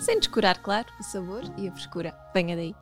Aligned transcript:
sem 0.00 0.18
descurar, 0.18 0.62
claro, 0.62 0.88
o 0.98 1.02
sabor 1.02 1.42
e 1.58 1.68
a 1.68 1.72
frescura. 1.72 2.14
Venha 2.34 2.56
daí! 2.56 2.74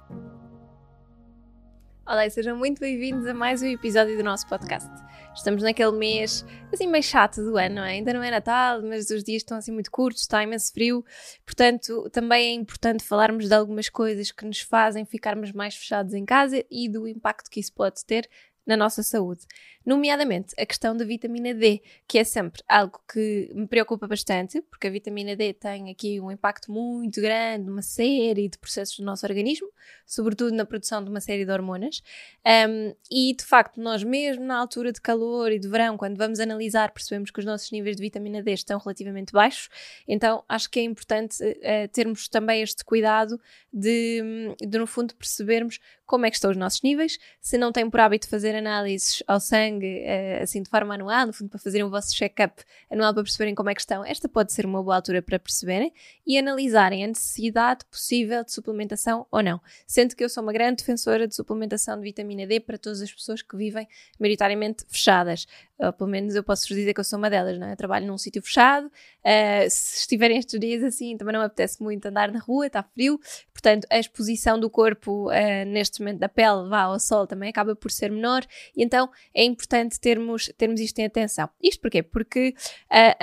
Olá 2.07 2.25
e 2.25 2.31
sejam 2.31 2.57
muito 2.57 2.81
bem-vindos 2.81 3.27
a 3.27 3.35
mais 3.35 3.61
um 3.61 3.67
episódio 3.67 4.17
do 4.17 4.25
nosso 4.25 4.49
podcast. 4.49 4.89
Estamos 5.35 5.63
naquele 5.63 5.93
mês 5.93 6.45
assim 6.73 6.87
meio 6.87 7.03
chato 7.03 7.43
do 7.43 7.59
ano, 7.59 7.77
não 7.77 7.85
é? 7.85 7.93
Ainda 7.93 8.15
não 8.15 8.23
é 8.23 8.31
Natal, 8.31 8.83
mas 8.83 9.11
os 9.11 9.23
dias 9.23 9.43
estão 9.43 9.59
assim 9.59 9.73
muito 9.73 9.91
curtos, 9.91 10.23
está 10.23 10.43
imenso 10.43 10.73
frio, 10.73 11.05
portanto 11.45 12.09
também 12.11 12.53
é 12.53 12.55
importante 12.55 13.05
falarmos 13.05 13.47
de 13.47 13.55
algumas 13.55 13.91
coisas 13.91 14.33
que 14.33 14.47
nos 14.47 14.61
fazem 14.61 15.05
ficarmos 15.05 15.53
mais 15.53 15.77
fechados 15.77 16.15
em 16.15 16.25
casa 16.25 16.65
e 16.71 16.89
do 16.89 17.07
impacto 17.07 17.51
que 17.51 17.61
isso 17.61 17.75
pode 17.75 18.05
ter 18.07 18.29
na 18.67 18.77
nossa 18.77 19.03
saúde 19.03 19.47
nomeadamente 19.89 20.55
a 20.59 20.67
questão 20.67 20.95
da 20.95 21.03
vitamina 21.03 21.55
D, 21.55 21.81
que 22.07 22.19
é 22.19 22.25
sempre 22.25 22.63
algo 22.69 23.01
que 23.11 23.51
me 23.55 23.67
preocupa 23.67 24.07
bastante, 24.07 24.61
porque 24.61 24.87
a 24.87 24.91
vitamina 24.91 25.35
D 25.35 25.55
tem 25.55 25.91
aqui 25.91 26.21
um 26.21 26.31
impacto 26.31 26.71
muito 26.71 27.23
grande 27.23 27.65
numa 27.65 27.81
série 27.81 28.51
de 28.51 28.59
processos 28.59 28.99
do 28.99 29.05
nosso 29.07 29.25
organismo, 29.25 29.67
sobretudo 30.05 30.55
na 30.55 30.67
produção 30.67 31.03
de 31.03 31.09
uma 31.09 31.23
série 31.23 31.47
de 31.47 31.51
hormonas. 31.51 32.03
Um, 32.47 32.95
e 33.11 33.35
de 33.35 33.43
facto, 33.43 33.81
nós 33.81 34.05
mesmo 34.05 34.45
na 34.45 34.59
altura 34.59 34.93
de 34.93 35.01
calor 35.01 35.51
e 35.51 35.59
de 35.59 35.67
verão, 35.67 35.97
quando 35.97 36.19
vamos 36.19 36.39
analisar, 36.39 36.93
percebemos 36.93 37.31
que 37.31 37.39
os 37.41 37.47
nossos 37.47 37.71
níveis 37.71 37.97
de 37.97 38.03
vitamina 38.03 38.43
D 38.43 38.53
estão 38.53 38.79
relativamente 38.79 39.33
baixos, 39.33 39.71
então 40.07 40.45
acho 40.47 40.69
que 40.69 40.81
é 40.81 40.83
importante 40.83 41.43
uh, 41.43 41.89
termos 41.91 42.29
também 42.29 42.61
este 42.61 42.85
cuidado 42.85 43.41
de, 43.73 44.55
de, 44.61 44.79
no 44.79 44.87
fundo, 44.87 45.15
percebermos 45.15 45.81
como 46.05 46.27
é 46.27 46.31
que 46.31 46.37
estão 46.37 46.51
os 46.51 46.57
nossos 46.57 46.83
níveis, 46.83 47.19
se 47.41 47.57
não 47.57 47.71
têm 47.73 47.89
por 47.89 48.01
hábito 48.01 48.29
fazer 48.29 48.55
análises 48.55 49.23
ao 49.27 49.39
sangue 49.39 49.78
sangue, 49.79 50.05
uh, 50.05 50.43
assim 50.43 50.63
de 50.63 50.69
forma 50.69 50.95
anual, 50.95 51.27
no 51.27 51.33
fundo, 51.33 51.49
para 51.49 51.59
fazerem 51.59 51.85
o 51.85 51.91
vosso 51.91 52.15
check-up 52.15 52.63
anual 52.91 53.15
para 53.15 53.23
perceberem 53.23 53.55
como 53.55 53.71
é 53.71 53.75
que 53.75 53.81
estão, 53.81 54.05
esta 54.05 54.29
pode 54.29 54.53
ser 54.53 54.67
uma 54.67 54.83
boa 54.83 54.97
altura 54.97 55.23
para 55.23 55.39
perceberem 55.39 55.93
e 56.27 56.39
analisarem 56.39 57.05
a 57.05 57.07
necessidade 57.07 57.85
possível 57.91 58.45
de 58.45 58.53
suplementação 58.53 59.27
ou 59.31 59.43
não. 59.43 59.61
Sendo 59.87 60.15
que 60.15 60.25
eu 60.25 60.29
sou 60.29 60.43
uma 60.43 60.53
grande 60.53 60.79
defensora 60.79 61.27
de 61.27 61.35
suplementação 61.35 61.97
de 61.97 62.03
vitamina 62.03 62.47
D 62.47 62.61
para 62.61 62.77
todas 62.77 63.01
as 63.01 63.13
pessoas 63.13 63.43
que 63.43 63.57
vivem 63.57 63.87
maioritariamente 64.19 64.85
fechadas. 64.89 65.47
Ou 65.79 65.93
pelo 65.93 66.11
menos 66.11 66.35
eu 66.35 66.43
posso 66.43 66.67
dizer 66.67 66.93
que 66.93 66.99
eu 66.99 67.05
sou 67.05 67.19
uma 67.19 67.31
delas, 67.31 67.57
não 67.57 67.69
é? 67.69 67.73
Eu 67.73 67.77
trabalho 67.77 68.07
num 68.07 68.19
sítio 68.19 68.43
fechado, 68.43 68.87
uh, 68.87 69.71
se 69.71 70.01
estiverem 70.01 70.37
estes 70.37 70.59
dias 70.59 70.83
assim, 70.83 71.17
também 71.17 71.33
não 71.33 71.41
me 71.41 71.47
apetece 71.47 71.81
muito 71.81 72.05
andar 72.07 72.33
na 72.33 72.41
rua, 72.41 72.67
está 72.67 72.83
frio, 72.83 73.21
portanto 73.53 73.87
a 73.89 73.99
exposição 73.99 74.59
do 74.59 74.69
corpo 74.69 75.31
uh, 75.31 75.65
neste 75.67 76.01
momento 76.01 76.19
da 76.19 76.29
pele 76.29 76.69
vá 76.69 76.83
ao 76.83 76.99
sol 76.99 77.29
também 77.29 77.49
acaba 77.49 77.77
por 77.77 77.93
ser 77.93 78.11
menor, 78.11 78.45
e 78.77 78.83
então 78.83 79.09
é 79.33 79.45
importante 79.45 79.68
termos, 80.01 80.51
termos 80.57 80.81
isto 80.81 80.99
em 80.99 81.07
atenção. 81.07 81.49
Isto 81.63 81.83
porquê? 81.83 82.03
Porque 82.03 82.55
ah, 82.91 83.17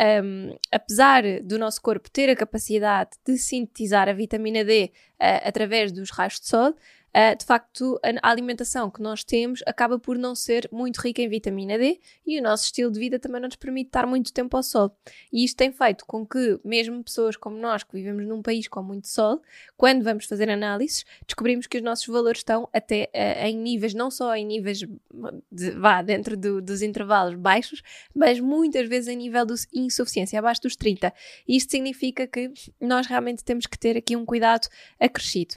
apesar 0.71 1.23
do 1.41 1.57
nosso 1.57 1.81
corpo 1.81 2.09
ter 2.09 2.29
a 2.29 2.35
capacidade 2.35 3.11
de 3.25 3.37
sintetizar 3.37 4.07
a 4.07 4.13
vitamina 4.13 4.63
D 4.63 4.91
através 5.19 5.91
dos 5.91 6.09
raios 6.11 6.39
de 6.39 6.47
sol, 6.47 6.75
uh, 7.15 7.37
de 7.37 7.45
facto, 7.45 7.99
a 8.21 8.29
alimentação 8.29 8.91
que 8.91 9.01
nós 9.01 9.23
temos 9.23 9.63
acaba 9.65 9.97
por 9.97 10.17
não 10.17 10.35
ser 10.35 10.67
muito 10.71 10.97
rica 10.97 11.21
em 11.21 11.29
vitamina 11.29 11.77
D 11.77 11.99
e 12.25 12.37
o 12.39 12.43
nosso 12.43 12.65
estilo 12.65 12.91
de 12.91 12.99
vida 12.99 13.17
também 13.17 13.41
não 13.41 13.47
nos 13.47 13.55
permite 13.55 13.87
estar 13.87 14.05
muito 14.05 14.33
tempo 14.33 14.55
ao 14.57 14.63
sol. 14.63 14.95
E 15.31 15.45
isto 15.45 15.55
tem 15.55 15.71
feito 15.71 16.05
com 16.05 16.25
que, 16.25 16.59
mesmo 16.63 17.03
pessoas 17.03 17.37
como 17.37 17.57
nós, 17.57 17.83
que 17.83 17.93
vivemos 17.93 18.25
num 18.27 18.41
país 18.41 18.67
com 18.67 18.83
muito 18.83 19.07
sol, 19.07 19.41
quando 19.77 20.03
vamos 20.03 20.25
fazer 20.25 20.49
análises, 20.49 21.05
descobrimos 21.25 21.67
que 21.67 21.77
os 21.77 21.83
nossos 21.83 22.05
valores 22.05 22.39
estão 22.39 22.69
até 22.73 23.09
uh, 23.13 23.45
em 23.45 23.57
níveis, 23.57 23.93
não 23.93 24.11
só 24.11 24.35
em 24.35 24.45
níveis, 24.45 24.79
de, 25.51 25.71
vá, 25.71 26.01
dentro 26.01 26.35
do, 26.35 26.61
dos 26.61 26.81
intervalos 26.81 27.35
baixos, 27.35 27.81
mas 28.13 28.39
muitas 28.39 28.87
vezes 28.89 29.07
em 29.07 29.15
nível 29.17 29.45
de 29.45 29.55
insuficiência, 29.73 30.37
abaixo 30.37 30.61
dos 30.61 30.75
30. 30.75 31.13
E 31.47 31.55
isto 31.55 31.71
significa 31.71 32.27
que 32.27 32.51
nós 32.79 33.07
realmente 33.07 33.43
temos 33.43 33.65
que 33.65 33.79
ter 33.79 33.95
aqui 33.97 34.15
um 34.15 34.25
cuidado 34.25 34.67
acrescido. 34.99 35.55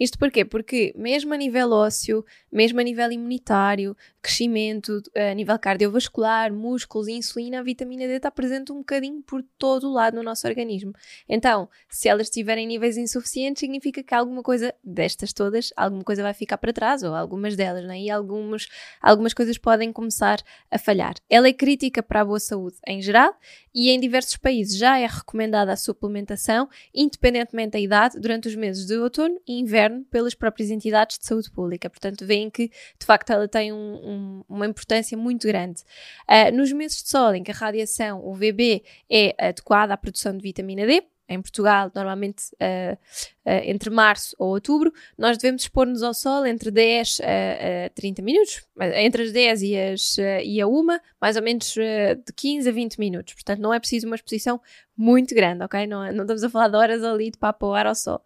Isto 0.00 0.18
porquê? 0.18 0.46
Porque 0.46 0.94
mesmo 0.96 1.34
a 1.34 1.36
nível 1.36 1.72
ósseo, 1.72 2.24
mesmo 2.50 2.80
a 2.80 2.82
nível 2.82 3.12
imunitário, 3.12 3.94
crescimento, 4.22 5.02
a 5.14 5.34
nível 5.34 5.58
cardiovascular, 5.58 6.50
músculos 6.50 7.06
insulina, 7.06 7.60
a 7.60 7.62
vitamina 7.62 8.06
D 8.06 8.14
está 8.14 8.30
presente 8.30 8.72
um 8.72 8.78
bocadinho 8.78 9.20
por 9.20 9.44
todo 9.58 9.88
o 9.88 9.92
lado 9.92 10.16
no 10.16 10.22
nosso 10.22 10.48
organismo. 10.48 10.94
Então, 11.28 11.68
se 11.86 12.08
elas 12.08 12.28
estiverem 12.28 12.64
em 12.64 12.68
níveis 12.68 12.96
insuficientes, 12.96 13.60
significa 13.60 14.02
que 14.02 14.14
alguma 14.14 14.42
coisa 14.42 14.74
destas 14.82 15.34
todas, 15.34 15.70
alguma 15.76 16.02
coisa 16.02 16.22
vai 16.22 16.32
ficar 16.32 16.56
para 16.56 16.72
trás, 16.72 17.02
ou 17.02 17.14
algumas 17.14 17.54
delas, 17.54 17.84
né? 17.84 18.00
e 18.00 18.10
algumas, 18.10 18.68
algumas 19.02 19.34
coisas 19.34 19.58
podem 19.58 19.92
começar 19.92 20.42
a 20.70 20.78
falhar. 20.78 21.14
Ela 21.28 21.48
é 21.48 21.52
crítica 21.52 22.02
para 22.02 22.22
a 22.22 22.24
boa 22.24 22.40
saúde 22.40 22.78
em 22.86 23.02
geral 23.02 23.38
e 23.74 23.90
em 23.90 24.00
diversos 24.00 24.36
países 24.36 24.76
já 24.76 24.98
é 24.98 25.06
recomendada 25.06 25.72
a 25.72 25.76
suplementação, 25.76 26.68
independentemente 26.94 27.72
da 27.72 27.80
idade, 27.80 28.18
durante 28.18 28.48
os 28.48 28.54
meses 28.54 28.86
de 28.86 28.96
outono 28.96 29.40
e 29.46 29.58
inverno, 29.58 30.04
pelas 30.10 30.34
próprias 30.34 30.70
entidades 30.70 31.18
de 31.18 31.26
saúde 31.26 31.50
pública. 31.50 31.88
Portanto, 31.88 32.26
veem 32.26 32.50
que, 32.50 32.68
de 32.68 33.06
facto, 33.06 33.30
ela 33.30 33.46
tem 33.46 33.72
um, 33.72 33.76
um, 33.76 34.44
uma 34.48 34.66
importância 34.66 35.16
muito 35.16 35.46
grande. 35.46 35.82
Uh, 36.28 36.54
nos 36.54 36.72
meses 36.72 37.02
de 37.02 37.08
sol 37.08 37.34
em 37.34 37.42
que 37.42 37.50
a 37.50 37.54
radiação 37.54 38.26
UVB 38.26 38.82
é 39.10 39.34
adequada 39.38 39.94
à 39.94 39.96
produção 39.96 40.36
de 40.36 40.42
vitamina 40.42 40.86
D, 40.86 41.02
em 41.30 41.40
Portugal, 41.40 41.90
normalmente 41.94 42.42
uh, 42.54 42.94
uh, 42.94 43.50
entre 43.64 43.88
março 43.88 44.34
ou 44.36 44.48
outubro, 44.48 44.92
nós 45.16 45.38
devemos 45.38 45.62
expor-nos 45.62 46.02
ao 46.02 46.12
sol 46.12 46.44
entre 46.44 46.72
10 46.72 47.20
a, 47.20 47.86
a 47.86 47.90
30 47.90 48.20
minutos, 48.20 48.66
entre 48.96 49.22
as 49.22 49.32
10 49.32 49.62
e, 49.62 49.78
as, 49.78 50.18
e 50.44 50.60
a 50.60 50.66
1, 50.66 50.86
mais 51.20 51.36
ou 51.36 51.42
menos 51.42 51.72
de 51.72 52.32
15 52.34 52.68
a 52.68 52.72
20 52.72 52.98
minutos. 52.98 53.34
Portanto, 53.34 53.60
não 53.60 53.72
é 53.72 53.78
preciso 53.78 54.08
uma 54.08 54.16
exposição 54.16 54.60
muito 54.96 55.34
grande, 55.34 55.64
ok? 55.64 55.86
Não, 55.86 56.12
não 56.12 56.22
estamos 56.22 56.42
a 56.42 56.50
falar 56.50 56.68
de 56.68 56.76
horas 56.76 57.04
ali 57.04 57.30
de 57.30 57.38
papo 57.38 57.66
ao 57.66 57.74
ar 57.74 57.86
ao 57.86 57.94
sol. 57.94 58.20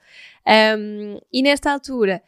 Um, 0.46 1.20
e 1.32 1.42
nesta 1.42 1.70
altura, 1.70 2.22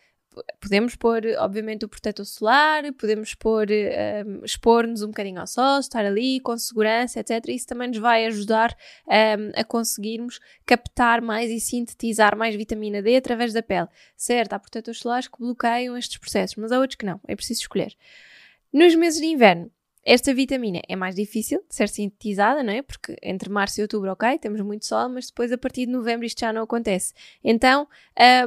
podemos 0.60 0.94
pôr, 0.96 1.22
obviamente, 1.38 1.84
o 1.84 1.88
protetor 1.88 2.24
solar, 2.24 2.92
podemos 2.94 3.34
pôr, 3.34 3.66
um, 3.70 4.44
expor-nos 4.44 5.02
um 5.02 5.08
bocadinho 5.08 5.40
ao 5.40 5.46
sol, 5.46 5.78
estar 5.78 6.04
ali 6.04 6.40
com 6.40 6.56
segurança, 6.56 7.20
etc. 7.20 7.42
Isso 7.48 7.66
também 7.66 7.88
nos 7.88 7.98
vai 7.98 8.26
ajudar 8.26 8.76
um, 9.06 9.60
a 9.60 9.64
conseguirmos 9.64 10.40
captar 10.64 11.20
mais 11.20 11.50
e 11.50 11.60
sintetizar 11.60 12.36
mais 12.36 12.54
vitamina 12.54 13.02
D 13.02 13.16
através 13.16 13.52
da 13.52 13.62
pele. 13.62 13.88
Certo, 14.16 14.52
há 14.52 14.58
protetores 14.58 15.00
solares 15.00 15.28
que 15.28 15.38
bloqueiam 15.38 15.96
estes 15.96 16.18
processos, 16.18 16.56
mas 16.56 16.72
há 16.72 16.78
outros 16.78 16.96
que 16.96 17.06
não, 17.06 17.20
é 17.26 17.34
preciso 17.34 17.60
escolher. 17.60 17.94
Nos 18.72 18.94
meses 18.94 19.20
de 19.20 19.26
inverno, 19.26 19.70
esta 20.06 20.32
vitamina 20.32 20.80
é 20.88 20.94
mais 20.94 21.16
difícil 21.16 21.64
de 21.68 21.74
ser 21.74 21.88
sintetizada, 21.88 22.62
não 22.62 22.72
é? 22.72 22.80
Porque 22.80 23.16
entre 23.20 23.50
março 23.50 23.80
e 23.80 23.82
outubro, 23.82 24.12
ok, 24.12 24.38
temos 24.38 24.60
muito 24.60 24.86
sol, 24.86 25.08
mas 25.08 25.26
depois 25.26 25.50
a 25.50 25.58
partir 25.58 25.86
de 25.86 25.92
novembro 25.92 26.24
isto 26.24 26.38
já 26.38 26.52
não 26.52 26.62
acontece. 26.62 27.12
Então, 27.42 27.88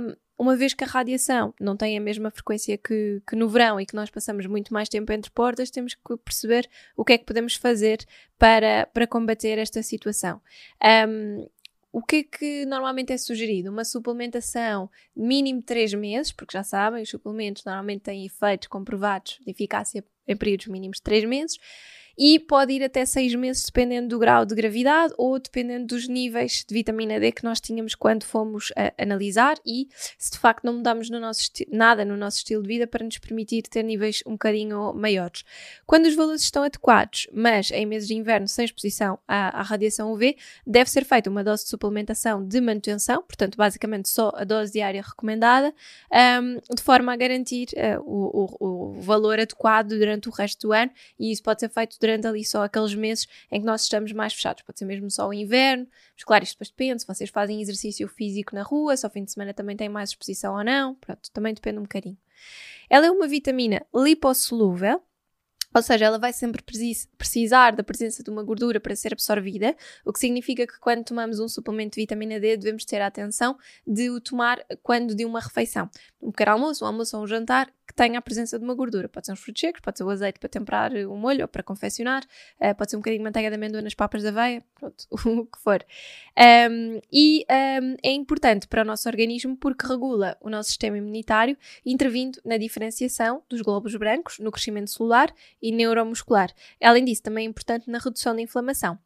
um, 0.01 0.15
uma 0.39 0.55
vez 0.55 0.73
que 0.73 0.85
a 0.85 0.87
radiação 0.87 1.53
não 1.59 1.75
tem 1.75 1.97
a 1.97 2.01
mesma 2.01 2.31
frequência 2.31 2.77
que, 2.77 3.21
que, 3.27 3.35
no 3.35 3.49
verão 3.49 3.79
e 3.79 3.85
que 3.85 3.93
nós 3.93 4.09
passamos 4.09 4.45
muito 4.45 4.73
mais 4.73 4.87
tempo 4.87 5.11
entre 5.11 5.29
portas, 5.29 5.69
temos 5.69 5.93
que 5.93 6.17
perceber 6.23 6.69
o 6.95 7.03
que 7.03 7.11
é 7.11 7.17
que 7.17 7.25
podemos 7.25 7.55
fazer 7.55 7.99
para, 8.37 8.87
para 8.93 9.05
combater 9.05 9.59
esta 9.59 9.83
situação. 9.83 10.41
Um, 10.81 11.45
o 11.91 12.01
que 12.01 12.15
é 12.15 12.23
que 12.23 12.65
normalmente 12.65 13.11
é 13.11 13.17
sugerido? 13.17 13.69
Uma 13.69 13.83
suplementação 13.83 14.89
de 15.13 15.23
mínimo 15.23 15.61
3 15.61 15.95
meses, 15.95 16.31
porque 16.31 16.55
já 16.55 16.63
sabem, 16.63 17.03
os 17.03 17.09
suplementos 17.09 17.65
normalmente 17.65 18.03
têm 18.03 18.25
efeitos 18.25 18.69
comprovados 18.69 19.39
de 19.43 19.51
eficácia 19.51 20.05
em 20.25 20.37
períodos 20.37 20.67
mínimos 20.67 20.97
de 20.97 21.03
3 21.03 21.25
meses 21.25 21.57
e 22.19 22.37
pode 22.37 22.73
ir 22.73 22.83
até 22.83 23.05
6 23.05 23.33
meses, 23.35 23.63
dependendo 23.63 24.09
do 24.09 24.19
grau 24.19 24.45
de 24.45 24.53
gravidade 24.53 25.13
ou 25.17 25.39
dependendo 25.39 25.87
dos 25.87 26.05
níveis 26.05 26.65
de 26.67 26.73
vitamina 26.73 27.17
D 27.17 27.31
que 27.31 27.45
nós 27.45 27.61
tínhamos 27.61 27.95
quando 27.95 28.25
fomos 28.25 28.73
a 28.75 29.01
analisar 29.01 29.55
e 29.65 29.87
se 30.17 30.31
de 30.31 30.37
facto 30.37 30.65
não 30.65 30.73
mudamos 30.73 31.09
no 31.09 31.17
nosso 31.17 31.49
nada 31.71 32.03
no 32.03 32.17
nosso 32.17 32.39
estilo 32.39 32.61
de 32.61 32.67
vida 32.67 32.85
para 32.85 33.05
nos 33.05 33.17
permitir 33.17 33.61
ter 33.63 33.83
níveis 33.83 34.21
um 34.25 34.31
bocadinho 34.31 34.93
maiores. 34.93 35.45
Quando 35.85 36.07
os 36.07 36.15
valores 36.15 36.41
estão 36.41 36.63
adequados, 36.63 37.27
mas 37.31 37.71
em 37.71 37.85
meses 37.85 38.09
de 38.09 38.15
inverno 38.15 38.47
sem 38.47 38.65
exposição 38.65 39.17
à, 39.25 39.59
à 39.59 39.61
radiação 39.61 40.11
UV, 40.11 40.35
deve 40.67 40.89
ser 40.89 41.05
feita 41.05 41.29
uma 41.29 41.43
dose 41.43 41.63
de 41.63 41.69
suplementação 41.69 42.45
de 42.45 42.59
manutenção, 42.59 43.23
portanto, 43.23 43.55
basicamente 43.55 44.09
só 44.09 44.33
a 44.35 44.43
dose 44.43 44.73
diária 44.73 45.01
recomendada, 45.01 45.73
um, 46.41 46.75
de 46.75 46.81
forma 46.81 47.13
a 47.13 47.15
garantir 47.15 47.69
uh, 47.73 48.01
o, 48.03 48.57
o, 48.59 48.97
o 48.97 49.01
valor 49.01 49.39
adequado 49.39 49.89
durante 49.89 50.27
o 50.27 50.31
resto 50.31 50.67
do 50.67 50.73
ano, 50.73 50.91
e 51.17 51.31
isso 51.31 51.41
pode 51.41 51.61
ser 51.61 51.69
feito 51.69 51.97
durante 51.99 52.08
durante 52.09 52.27
ali 52.27 52.43
só 52.43 52.63
aqueles 52.63 52.95
meses 52.95 53.27
em 53.51 53.59
que 53.59 53.65
nós 53.65 53.83
estamos 53.83 54.11
mais 54.11 54.33
fechados. 54.33 54.63
Pode 54.63 54.79
ser 54.79 54.85
mesmo 54.85 55.09
só 55.11 55.27
o 55.27 55.33
inverno, 55.33 55.87
mas 56.15 56.23
claro, 56.23 56.43
isto 56.43 56.55
depois 56.55 56.69
depende 56.69 57.01
se 57.01 57.07
vocês 57.07 57.29
fazem 57.29 57.61
exercício 57.61 58.07
físico 58.07 58.55
na 58.55 58.63
rua, 58.63 58.97
se 58.97 59.05
ao 59.05 59.11
fim 59.11 59.23
de 59.23 59.31
semana 59.31 59.53
também 59.53 59.75
tem 59.75 59.89
mais 59.89 60.09
exposição 60.09 60.55
ou 60.55 60.63
não. 60.63 60.95
Pronto, 60.95 61.29
também 61.31 61.53
depende 61.53 61.77
um 61.77 61.83
bocadinho. 61.83 62.17
Ela 62.89 63.05
é 63.05 63.11
uma 63.11 63.27
vitamina 63.27 63.85
lipossolúvel, 63.93 65.01
ou 65.75 65.83
seja, 65.83 66.05
ela 66.05 66.17
vai 66.17 66.33
sempre 66.33 66.63
precisar 67.15 67.75
da 67.75 67.83
presença 67.83 68.23
de 68.23 68.29
uma 68.31 68.41
gordura 68.41 68.79
para 68.79 68.95
ser 68.95 69.13
absorvida, 69.13 69.75
o 70.03 70.11
que 70.11 70.17
significa 70.17 70.65
que 70.65 70.79
quando 70.79 71.03
tomamos 71.03 71.39
um 71.39 71.47
suplemento 71.47 71.95
de 71.95 72.01
vitamina 72.01 72.39
D 72.39 72.57
devemos 72.57 72.85
ter 72.85 72.99
a 73.01 73.07
atenção 73.07 73.55
de 73.85 74.09
o 74.09 74.19
tomar 74.19 74.65
quando 74.81 75.13
de 75.13 75.25
uma 75.25 75.39
refeição. 75.39 75.87
Um 76.19 76.31
pequeno 76.31 76.53
almoço, 76.53 76.83
um 76.83 76.87
almoço 76.87 77.15
ou 77.15 77.23
um 77.23 77.27
jantar, 77.27 77.71
tenha 77.99 78.17
a 78.17 78.21
presença 78.21 78.57
de 78.57 78.63
uma 78.63 78.73
gordura. 78.73 79.09
Pode 79.09 79.25
ser 79.25 79.33
uns 79.33 79.41
frutos 79.41 79.59
secos, 79.59 79.81
pode 79.81 79.97
ser 79.97 80.05
o 80.05 80.09
azeite 80.09 80.39
para 80.39 80.47
temperar 80.47 80.93
o 80.93 81.17
molho 81.17 81.41
ou 81.41 81.47
para 81.49 81.61
confeccionar, 81.61 82.23
uh, 82.61 82.73
pode 82.73 82.91
ser 82.91 82.95
um 82.95 83.01
bocadinho 83.01 83.19
de 83.19 83.23
manteiga 83.25 83.49
de 83.49 83.55
amêndoa 83.55 83.81
nas 83.81 83.93
papas 83.93 84.23
da 84.23 84.29
aveia, 84.29 84.63
pronto, 84.73 85.05
o 85.11 85.45
que 85.45 85.59
for. 85.59 85.85
Um, 86.71 87.01
e 87.11 87.45
um, 87.49 87.95
é 88.01 88.11
importante 88.11 88.69
para 88.69 88.83
o 88.83 88.85
nosso 88.85 89.09
organismo 89.09 89.57
porque 89.57 89.85
regula 89.85 90.37
o 90.39 90.49
nosso 90.49 90.69
sistema 90.69 90.97
imunitário, 90.97 91.57
intervindo 91.85 92.39
na 92.45 92.55
diferenciação 92.57 93.43
dos 93.49 93.59
glóbulos 93.59 93.97
brancos, 93.97 94.39
no 94.39 94.49
crescimento 94.49 94.89
celular 94.89 95.33
e 95.61 95.69
neuromuscular. 95.69 96.53
Além 96.81 97.03
disso, 97.03 97.23
também 97.23 97.45
é 97.45 97.49
importante 97.49 97.89
na 97.89 97.97
redução 97.97 98.33
da 98.33 98.41
inflamação. 98.41 98.97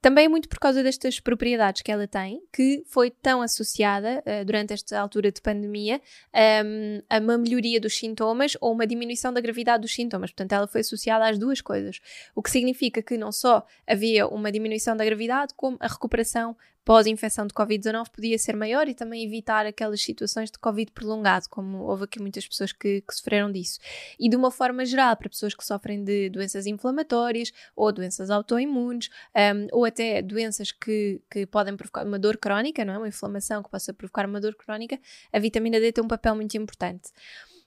Também 0.00 0.26
é 0.26 0.28
muito 0.28 0.48
por 0.48 0.58
causa 0.58 0.82
destas 0.82 1.18
propriedades 1.18 1.82
que 1.82 1.90
ela 1.90 2.06
tem, 2.06 2.40
que 2.52 2.82
foi 2.86 3.10
tão 3.10 3.42
associada 3.42 4.22
uh, 4.24 4.44
durante 4.44 4.72
esta 4.72 5.00
altura 5.00 5.32
de 5.32 5.40
pandemia 5.40 6.00
um, 6.32 6.38
ehm, 6.38 7.02
a 7.08 7.18
uma 7.18 7.38
melhoria 7.38 7.80
dos 7.80 7.96
sintomas 7.96 8.56
ou 8.60 8.72
uma 8.72 8.86
diminuição 8.86 9.32
da 9.32 9.40
gravidade 9.40 9.82
dos 9.82 9.94
sintomas. 9.94 10.30
Portanto, 10.30 10.52
ela 10.52 10.68
foi 10.68 10.82
associada 10.82 11.26
às 11.28 11.38
duas 11.38 11.60
coisas. 11.60 12.00
O 12.34 12.42
que 12.42 12.50
significa 12.50 13.02
que 13.02 13.16
não 13.16 13.32
só 13.32 13.66
havia 13.86 14.28
uma 14.28 14.52
diminuição 14.52 14.96
da 14.96 15.04
gravidade, 15.04 15.54
como 15.56 15.76
a 15.80 15.88
recuperação 15.88 16.56
pós-infecção 16.86 17.48
de 17.48 17.52
Covid-19 17.52 18.10
podia 18.10 18.38
ser 18.38 18.54
maior 18.54 18.86
e 18.86 18.94
também 18.94 19.24
evitar 19.24 19.66
aquelas 19.66 20.00
situações 20.00 20.52
de 20.52 20.58
Covid 20.60 20.92
prolongado, 20.92 21.46
como 21.50 21.78
houve 21.78 22.04
aqui 22.04 22.20
muitas 22.20 22.46
pessoas 22.46 22.70
que, 22.70 23.00
que 23.00 23.12
sofreram 23.12 23.50
disso. 23.50 23.80
E 24.20 24.30
de 24.30 24.36
uma 24.36 24.52
forma 24.52 24.86
geral, 24.86 25.16
para 25.16 25.28
pessoas 25.28 25.52
que 25.52 25.66
sofrem 25.66 26.04
de 26.04 26.30
doenças 26.30 26.64
inflamatórias 26.64 27.52
ou 27.74 27.90
doenças 27.90 28.30
autoimunes, 28.30 29.10
um, 29.34 29.66
ou 29.76 29.84
até 29.84 30.22
doenças 30.22 30.70
que, 30.70 31.20
que 31.28 31.44
podem 31.44 31.76
provocar 31.76 32.06
uma 32.06 32.20
dor 32.20 32.36
crónica, 32.36 32.84
não 32.84 32.94
é? 32.94 32.98
Uma 32.98 33.08
inflamação 33.08 33.64
que 33.64 33.68
possa 33.68 33.92
provocar 33.92 34.24
uma 34.24 34.40
dor 34.40 34.54
crónica, 34.54 34.96
a 35.32 35.40
vitamina 35.40 35.80
D 35.80 35.90
tem 35.90 36.04
um 36.04 36.08
papel 36.08 36.36
muito 36.36 36.56
importante. 36.56 37.10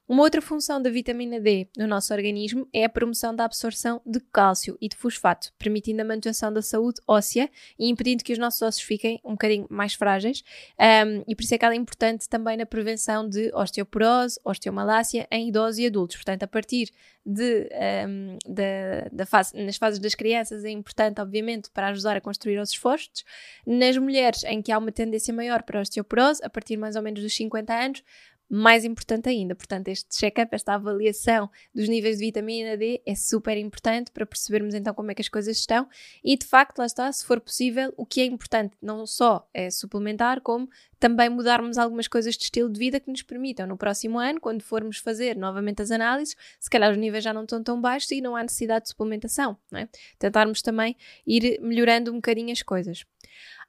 Uma 0.09 0.23
outra 0.23 0.41
função 0.41 0.81
da 0.81 0.89
vitamina 0.89 1.39
D 1.39 1.67
no 1.77 1.85
nosso 1.85 2.11
organismo 2.11 2.67
é 2.73 2.83
a 2.83 2.89
promoção 2.89 3.35
da 3.35 3.45
absorção 3.45 4.01
de 4.03 4.19
cálcio 4.19 4.75
e 4.81 4.89
de 4.89 4.95
fosfato, 4.95 5.53
permitindo 5.59 6.01
a 6.01 6.03
manutenção 6.03 6.51
da 6.51 6.63
saúde 6.63 6.99
óssea 7.07 7.47
e 7.77 7.87
impedindo 7.87 8.23
que 8.23 8.33
os 8.33 8.39
nossos 8.39 8.59
ossos 8.63 8.81
fiquem 8.81 9.21
um 9.23 9.33
bocadinho 9.33 9.67
mais 9.69 9.93
frágeis. 9.93 10.43
Um, 10.79 11.23
e 11.27 11.35
por 11.35 11.43
isso 11.43 11.53
é 11.53 11.59
que 11.59 11.63
ela 11.63 11.75
é 11.75 11.77
importante 11.77 12.27
também 12.27 12.57
na 12.57 12.65
prevenção 12.65 13.29
de 13.29 13.53
osteoporose, 13.53 14.39
osteomalácia 14.43 15.27
em 15.29 15.49
idosos 15.49 15.77
e 15.77 15.85
adultos. 15.85 16.15
Portanto, 16.15 16.41
a 16.41 16.47
partir 16.47 16.89
de, 17.23 17.69
um, 18.07 18.37
da, 18.51 19.09
da 19.11 19.27
fase, 19.27 19.55
nas 19.63 19.77
fases 19.77 19.99
das 19.99 20.15
crianças 20.15 20.65
é 20.65 20.71
importante, 20.71 21.21
obviamente, 21.21 21.69
para 21.69 21.89
ajudar 21.89 22.17
a 22.17 22.21
construir 22.21 22.57
ossos 22.57 22.73
fortes. 22.73 23.23
Nas 23.63 23.95
mulheres, 23.95 24.43
em 24.45 24.59
que 24.59 24.71
há 24.71 24.79
uma 24.79 24.91
tendência 24.91 25.31
maior 25.31 25.61
para 25.61 25.79
osteoporose, 25.79 26.41
a 26.43 26.49
partir 26.49 26.77
mais 26.77 26.95
ou 26.95 27.03
menos 27.03 27.21
dos 27.21 27.35
50 27.35 27.71
anos, 27.71 28.03
mais 28.49 28.83
importante 28.83 29.29
ainda. 29.29 29.53
Portanto, 29.53 29.89
este 29.89 30.17
check-up, 30.17 30.53
esta 30.53 30.73
avaliação 30.73 31.49
dos 31.73 31.87
níveis 31.87 32.17
de 32.17 32.25
vitamina 32.25 32.75
D 32.75 33.01
é 33.05 33.13
super 33.13 33.57
importante 33.57 34.11
para 34.11 34.25
percebermos 34.25 34.73
então 34.73 34.93
como 34.93 35.11
é 35.11 35.13
que 35.13 35.21
as 35.21 35.29
coisas 35.29 35.57
estão 35.57 35.87
e, 36.23 36.35
de 36.35 36.45
facto, 36.45 36.79
lá 36.79 36.85
está, 36.85 37.11
se 37.11 37.23
for 37.23 37.39
possível, 37.39 37.93
o 37.95 38.05
que 38.05 38.21
é 38.21 38.25
importante 38.25 38.75
não 38.81 39.05
só 39.05 39.47
é 39.53 39.69
suplementar, 39.69 40.41
como 40.41 40.67
também 40.99 41.29
mudarmos 41.29 41.77
algumas 41.77 42.07
coisas 42.07 42.35
de 42.35 42.43
estilo 42.43 42.69
de 42.69 42.77
vida 42.77 42.99
que 42.99 43.09
nos 43.09 43.21
permitam, 43.21 43.65
no 43.65 43.77
próximo 43.77 44.19
ano, 44.19 44.39
quando 44.39 44.61
formos 44.61 44.97
fazer 44.97 45.37
novamente 45.37 45.81
as 45.81 45.91
análises, 45.91 46.35
se 46.59 46.69
calhar 46.69 46.91
os 46.91 46.97
níveis 46.97 47.23
já 47.23 47.33
não 47.33 47.43
estão 47.43 47.63
tão 47.63 47.79
baixos 47.79 48.11
e 48.11 48.19
não 48.19 48.35
há 48.35 48.41
necessidade 48.41 48.83
de 48.83 48.89
suplementação. 48.89 49.57
É? 49.73 49.87
Tentarmos 50.17 50.61
também 50.61 50.97
ir 51.25 51.59
melhorando 51.61 52.11
um 52.11 52.15
bocadinho 52.15 52.51
as 52.51 52.61
coisas. 52.61 53.05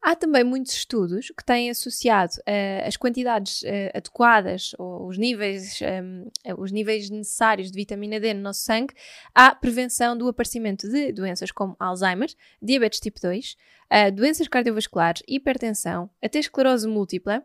Há 0.03 0.17
também 0.17 0.43
muitos 0.43 0.73
estudos 0.73 1.31
que 1.37 1.45
têm 1.45 1.69
associado 1.69 2.33
uh, 2.39 2.87
as 2.87 2.97
quantidades 2.97 3.61
uh, 3.63 3.91
adequadas 3.95 4.73
ou 4.79 5.07
os 5.07 5.19
níveis, 5.19 5.79
um, 5.83 5.85
ehm, 5.85 6.29
eh, 6.43 6.55
os 6.55 6.73
níveis 6.73 7.11
necessários 7.11 7.71
de 7.71 7.77
vitamina 7.77 8.19
D 8.19 8.33
no 8.33 8.41
nosso 8.41 8.61
sangue 8.61 8.95
à 9.35 9.55
prevenção 9.55 10.17
do 10.17 10.27
aparecimento 10.27 10.89
de 10.89 11.13
doenças 11.13 11.51
como 11.53 11.77
Alzheimer, 11.79 12.31
diabetes 12.63 12.99
tipo 12.99 13.21
2, 13.21 13.57
uh, 13.93 14.13
doenças 14.13 14.49
cardiovasculares, 14.49 15.23
hipertensão, 15.29 16.09
até 16.23 16.39
esclerose 16.39 16.89
múltipla 16.89 17.45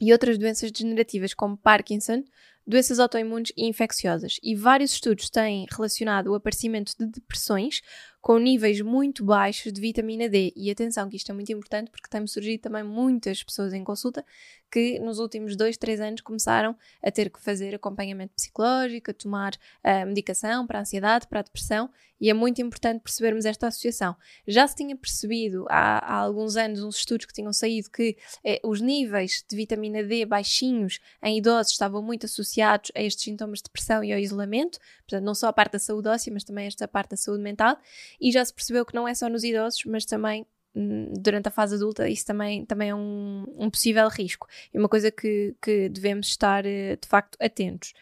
e 0.00 0.12
outras 0.12 0.38
doenças 0.38 0.70
degenerativas 0.70 1.34
como 1.34 1.58
Parkinson, 1.58 2.24
doenças 2.66 2.98
autoimunes 2.98 3.52
e 3.56 3.66
infecciosas. 3.66 4.38
E 4.42 4.54
vários 4.54 4.92
estudos 4.92 5.30
têm 5.30 5.66
relacionado 5.70 6.28
o 6.28 6.34
aparecimento 6.34 6.92
de 6.98 7.06
depressões 7.06 7.82
com 8.26 8.40
níveis 8.40 8.80
muito 8.80 9.24
baixos 9.24 9.72
de 9.72 9.80
vitamina 9.80 10.28
D. 10.28 10.52
E 10.56 10.68
atenção, 10.68 11.08
que 11.08 11.14
isto 11.14 11.30
é 11.30 11.32
muito 11.32 11.52
importante 11.52 11.92
porque 11.92 12.08
tem 12.10 12.26
surgido 12.26 12.60
também 12.60 12.82
muitas 12.82 13.40
pessoas 13.44 13.72
em 13.72 13.84
consulta 13.84 14.24
que 14.68 14.98
nos 14.98 15.20
últimos 15.20 15.56
dois, 15.56 15.76
três 15.76 16.00
anos 16.00 16.20
começaram 16.20 16.76
a 17.00 17.10
ter 17.10 17.30
que 17.30 17.40
fazer 17.40 17.74
acompanhamento 17.74 18.34
psicológico, 18.34 19.12
a 19.12 19.14
tomar 19.14 19.52
uh, 19.54 20.06
medicação 20.06 20.66
para 20.66 20.78
a 20.78 20.82
ansiedade, 20.82 21.28
para 21.28 21.38
a 21.38 21.42
depressão, 21.42 21.88
e 22.20 22.30
é 22.30 22.34
muito 22.34 22.62
importante 22.62 23.02
percebermos 23.02 23.44
esta 23.44 23.66
associação. 23.66 24.16
Já 24.46 24.66
se 24.66 24.74
tinha 24.74 24.96
percebido 24.96 25.66
há, 25.68 25.98
há 25.98 26.14
alguns 26.16 26.56
anos 26.56 26.82
uns 26.82 26.96
estudos 26.96 27.26
que 27.26 27.32
tinham 27.32 27.52
saído 27.52 27.90
que 27.90 28.16
eh, 28.42 28.60
os 28.64 28.80
níveis 28.80 29.44
de 29.48 29.54
vitamina 29.54 30.02
D 30.02 30.24
baixinhos 30.24 30.98
em 31.22 31.36
idosos 31.36 31.72
estavam 31.72 32.02
muito 32.02 32.24
associados 32.24 32.90
a 32.94 33.02
estes 33.02 33.24
sintomas 33.24 33.58
de 33.58 33.64
depressão 33.64 34.02
e 34.02 34.12
ao 34.12 34.18
isolamento, 34.18 34.78
portanto, 35.00 35.24
não 35.24 35.34
só 35.34 35.48
a 35.48 35.52
parte 35.52 35.72
da 35.72 35.78
saúde 35.78 36.08
óssea, 36.08 36.32
mas 36.32 36.42
também 36.42 36.66
esta 36.66 36.88
parte 36.88 37.10
da 37.10 37.16
saúde 37.16 37.42
mental 37.42 37.78
e 38.20 38.30
já 38.30 38.44
se 38.44 38.54
percebeu 38.54 38.84
que 38.84 38.94
não 38.94 39.06
é 39.06 39.14
só 39.14 39.28
nos 39.28 39.44
idosos, 39.44 39.82
mas 39.86 40.04
também 40.04 40.46
hum, 40.74 41.12
durante 41.18 41.48
a 41.48 41.50
fase 41.50 41.74
adulta 41.76 42.08
isso 42.08 42.24
também, 42.26 42.64
também 42.64 42.90
é 42.90 42.94
um, 42.94 43.44
um 43.56 43.70
possível 43.70 44.08
risco 44.08 44.46
e 44.72 44.78
uma 44.78 44.88
coisa 44.88 45.10
que, 45.10 45.54
que 45.60 45.88
devemos 45.88 46.28
estar 46.28 46.64
eh, 46.66 46.96
de 46.96 47.08
facto 47.08 47.36
atentos. 47.40 47.92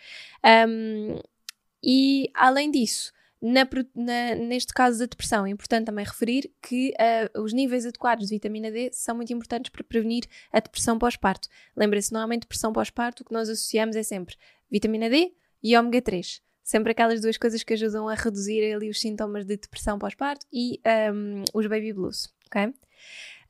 Um, 0.69 1.19
e 1.83 2.31
além 2.35 2.71
disso, 2.71 3.13
na, 3.43 3.69
na, 3.95 4.35
neste 4.37 4.73
caso 4.73 5.01
da 5.01 5.05
depressão, 5.05 5.45
é 5.45 5.51
importante 5.51 5.85
também 5.85 6.05
referir 6.05 6.51
que 6.63 6.95
uh, 7.35 7.43
os 7.43 7.53
níveis 7.53 7.85
adequados 7.85 8.27
de 8.27 8.35
vitamina 8.35 8.71
D 8.71 8.91
são 8.91 9.15
muito 9.15 9.35
importantes 9.35 9.71
para 9.71 9.85
prevenir 9.85 10.25
a 10.51 10.61
depressão 10.61 10.99
pós-parto. 10.99 11.47
Lembre-se, 11.77 12.11
normalmente 12.11 12.43
depressão 12.43 12.73
pós-parto 12.73 13.23
o 13.23 13.27
que 13.27 13.35
nós 13.35 13.51
associamos 13.51 13.97
é 13.97 14.03
sempre 14.03 14.37
vitamina 14.71 15.11
D 15.11 15.35
e 15.63 15.77
ômega 15.77 16.01
3 16.01 16.41
sempre 16.65 16.93
aquelas 16.93 17.21
duas 17.21 17.37
coisas 17.37 17.63
que 17.63 17.75
ajudam 17.75 18.09
a 18.09 18.15
reduzir 18.15 18.75
ali 18.75 18.89
os 18.89 18.99
sintomas 19.01 19.45
de 19.45 19.57
depressão 19.57 19.99
pós-parto 19.99 20.47
e 20.51 20.81
um, 21.13 21.45
os 21.53 21.67
baby 21.67 21.93
blues, 21.93 22.33
ok? 22.47 22.75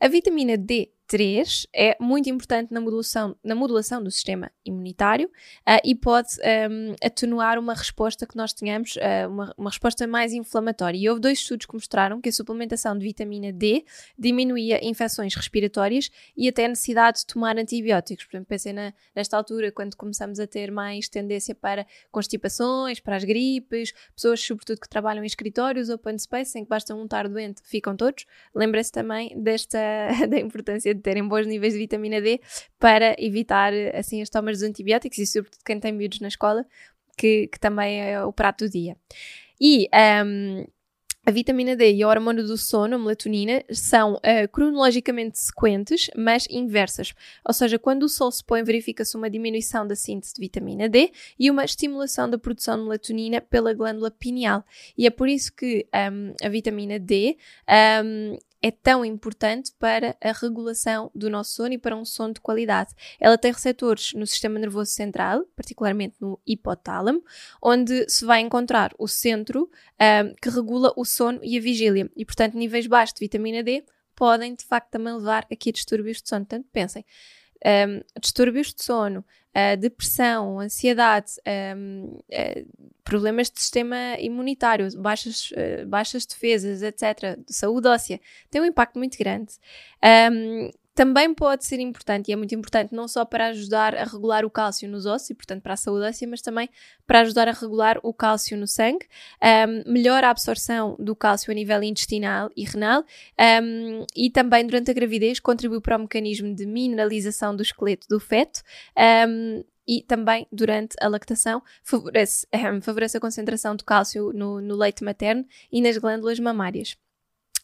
A 0.00 0.08
vitamina 0.08 0.58
D 0.58 0.90
3 1.06 1.66
é 1.72 1.96
muito 2.00 2.28
importante 2.30 2.72
na 2.72 2.80
modulação, 2.80 3.36
na 3.44 3.54
modulação 3.54 4.02
do 4.02 4.10
sistema 4.10 4.50
imunitário 4.64 5.28
uh, 5.28 5.80
e 5.84 5.94
pode 5.94 6.28
um, 6.70 6.94
atenuar 7.04 7.58
uma 7.58 7.74
resposta 7.74 8.26
que 8.26 8.36
nós 8.36 8.52
tenhamos, 8.52 8.96
uh, 8.96 9.28
uma, 9.28 9.54
uma, 9.56 9.70
resposta 9.70 10.06
mais 10.06 10.32
inflamatória. 10.32 10.98
E 10.98 11.08
houve 11.08 11.20
dois 11.20 11.38
estudos 11.38 11.66
que 11.66 11.74
mostraram 11.74 12.20
que 12.20 12.28
a 12.28 12.32
suplementação 12.32 12.96
de 12.96 13.04
vitamina 13.04 13.52
D 13.52 13.84
diminuía 14.18 14.84
infecções 14.84 15.34
respiratórias 15.34 16.10
e 16.36 16.48
até 16.48 16.64
a 16.64 16.68
necessidade 16.68 17.20
de 17.20 17.26
tomar 17.26 17.58
antibióticos. 17.58 18.24
Por 18.24 18.36
exemplo, 18.36 18.48
pensei 18.48 18.72
na, 18.72 18.92
nesta 19.14 19.36
altura, 19.36 19.70
quando 19.70 19.96
começamos 19.96 20.40
a 20.40 20.46
ter 20.46 20.70
mais 20.70 21.08
tendência 21.08 21.54
para 21.54 21.86
constipações, 22.10 22.98
para 23.00 23.16
as 23.16 23.24
gripes, 23.24 23.92
pessoas, 24.14 24.40
sobretudo, 24.40 24.80
que 24.80 24.88
trabalham 24.88 25.22
em 25.22 25.26
escritórios, 25.26 25.90
open 25.90 26.18
space, 26.18 26.58
em 26.58 26.64
que 26.64 26.68
basta 26.68 26.94
um 26.94 27.04
estar 27.04 27.28
doente, 27.28 27.60
ficam 27.64 27.94
todos. 27.96 28.24
Lembra-se 28.54 28.90
também 28.90 29.40
desta, 29.40 29.78
da 30.28 30.38
importância 30.38 30.94
de 30.94 31.00
terem 31.04 31.28
bons 31.28 31.46
níveis 31.46 31.74
de 31.74 31.78
vitamina 31.78 32.20
D 32.20 32.40
para 32.78 33.14
evitar 33.18 33.72
assim 33.94 34.22
as 34.22 34.30
tomas 34.30 34.58
dos 34.58 34.68
antibióticos 34.68 35.18
e 35.18 35.26
sobretudo 35.26 35.62
quem 35.64 35.78
tem 35.78 35.92
miúdos 35.92 36.18
na 36.20 36.28
escola, 36.28 36.66
que, 37.16 37.46
que 37.48 37.60
também 37.60 38.00
é 38.00 38.24
o 38.24 38.32
prato 38.32 38.64
do 38.64 38.70
dia. 38.70 38.96
E 39.60 39.88
um, 40.24 40.64
a 41.26 41.30
vitamina 41.30 41.74
D 41.74 41.90
e 41.90 42.02
a 42.02 42.08
hormona 42.08 42.42
do 42.42 42.56
sono, 42.56 42.96
a 42.96 42.98
melatonina, 42.98 43.64
são 43.70 44.14
uh, 44.14 44.48
cronologicamente 44.52 45.38
sequentes, 45.38 46.10
mas 46.14 46.46
inversas. 46.50 47.14
Ou 47.46 47.54
seja, 47.54 47.78
quando 47.78 48.02
o 48.02 48.08
sol 48.08 48.30
se 48.30 48.44
põe, 48.44 48.62
verifica-se 48.62 49.16
uma 49.16 49.30
diminuição 49.30 49.86
da 49.86 49.96
síntese 49.96 50.34
de 50.34 50.40
vitamina 50.40 50.86
D 50.86 51.10
e 51.38 51.50
uma 51.50 51.64
estimulação 51.64 52.28
da 52.28 52.36
produção 52.36 52.76
de 52.76 52.84
melatonina 52.84 53.40
pela 53.40 53.72
glândula 53.72 54.10
pineal. 54.10 54.64
E 54.98 55.06
é 55.06 55.10
por 55.10 55.28
isso 55.28 55.54
que 55.54 55.86
um, 55.94 56.34
a 56.46 56.48
vitamina 56.50 56.98
D 56.98 57.38
um, 58.04 58.36
é 58.64 58.70
tão 58.70 59.04
importante 59.04 59.74
para 59.78 60.16
a 60.22 60.32
regulação 60.32 61.10
do 61.14 61.28
nosso 61.28 61.52
sono 61.52 61.74
e 61.74 61.78
para 61.78 61.94
um 61.94 62.02
sono 62.02 62.32
de 62.32 62.40
qualidade. 62.40 62.94
Ela 63.20 63.36
tem 63.36 63.52
receptores 63.52 64.14
no 64.14 64.26
sistema 64.26 64.58
nervoso 64.58 64.90
central, 64.90 65.44
particularmente 65.54 66.16
no 66.18 66.40
hipotálamo, 66.46 67.22
onde 67.60 68.08
se 68.08 68.24
vai 68.24 68.40
encontrar 68.40 68.94
o 68.98 69.06
centro 69.06 69.70
um, 70.00 70.34
que 70.40 70.48
regula 70.48 70.94
o 70.96 71.04
sono 71.04 71.40
e 71.42 71.58
a 71.58 71.60
vigília. 71.60 72.10
E, 72.16 72.24
portanto, 72.24 72.56
níveis 72.56 72.86
baixos 72.86 73.12
de 73.12 73.20
vitamina 73.20 73.62
D 73.62 73.84
podem, 74.16 74.54
de 74.54 74.64
facto, 74.64 74.92
também 74.92 75.12
levar 75.12 75.46
aqui 75.52 75.68
a 75.68 75.72
distúrbios 75.72 76.22
de 76.22 76.28
sono. 76.30 76.46
Portanto, 76.46 76.66
pensem, 76.72 77.04
um, 77.64 78.00
distúrbios 78.20 78.74
de 78.74 78.82
sono, 78.82 79.20
uh, 79.20 79.76
depressão, 79.76 80.60
ansiedade, 80.60 81.32
um, 81.76 82.04
uh, 82.04 82.24
eh, 82.30 82.64
problemas 83.02 83.50
de 83.50 83.60
sistema 83.60 84.16
imunitário, 84.18 84.88
baixas, 85.00 85.50
uh, 85.52 85.86
baixas 85.86 86.26
defesas, 86.26 86.82
etc., 86.82 87.38
de 87.46 87.54
saúde 87.54 87.88
óssea, 87.88 88.20
tem 88.50 88.60
um 88.60 88.66
impacto 88.66 88.98
muito 88.98 89.16
grande. 89.18 89.52
Um, 90.30 90.70
também 90.94 91.34
pode 91.34 91.64
ser 91.64 91.80
importante, 91.80 92.28
e 92.28 92.32
é 92.32 92.36
muito 92.36 92.54
importante, 92.54 92.94
não 92.94 93.08
só 93.08 93.24
para 93.24 93.48
ajudar 93.48 93.96
a 93.96 94.04
regular 94.04 94.44
o 94.44 94.50
cálcio 94.50 94.88
nos 94.88 95.06
ossos, 95.06 95.30
e 95.30 95.34
portanto 95.34 95.60
para 95.60 95.74
a 95.74 95.76
saúde 95.76 96.06
óssea, 96.06 96.28
mas 96.28 96.40
também 96.40 96.68
para 97.06 97.20
ajudar 97.20 97.48
a 97.48 97.52
regular 97.52 97.98
o 98.02 98.14
cálcio 98.14 98.56
no 98.56 98.66
sangue, 98.66 99.06
um, 99.42 99.92
melhora 99.92 100.28
a 100.28 100.30
absorção 100.30 100.96
do 100.98 101.16
cálcio 101.16 101.50
a 101.50 101.54
nível 101.54 101.82
intestinal 101.82 102.48
e 102.56 102.64
renal, 102.64 103.04
um, 103.62 104.06
e 104.14 104.30
também 104.30 104.64
durante 104.64 104.90
a 104.90 104.94
gravidez 104.94 105.40
contribui 105.40 105.80
para 105.80 105.96
o 105.96 106.00
mecanismo 106.00 106.54
de 106.54 106.64
mineralização 106.64 107.56
do 107.56 107.62
esqueleto 107.62 108.06
do 108.08 108.20
feto, 108.20 108.62
um, 109.28 109.64
e 109.86 110.02
também 110.02 110.46
durante 110.50 110.96
a 111.00 111.08
lactação 111.08 111.62
favorece, 111.82 112.46
favorece 112.80 113.16
a 113.16 113.20
concentração 113.20 113.74
de 113.74 113.84
cálcio 113.84 114.32
no, 114.32 114.60
no 114.60 114.76
leite 114.76 115.04
materno 115.04 115.44
e 115.70 115.82
nas 115.82 115.98
glândulas 115.98 116.38
mamárias. 116.38 116.96